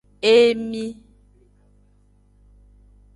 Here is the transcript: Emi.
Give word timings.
Emi. 0.33 0.85